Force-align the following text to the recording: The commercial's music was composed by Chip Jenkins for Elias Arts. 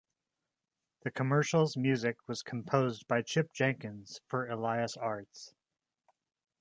The 1.03 1.11
commercial's 1.11 1.77
music 1.77 2.17
was 2.27 2.41
composed 2.41 3.07
by 3.07 3.21
Chip 3.21 3.53
Jenkins 3.53 4.19
for 4.25 4.47
Elias 4.47 4.97
Arts. 4.97 5.53